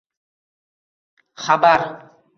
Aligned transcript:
xabar 1.45 1.81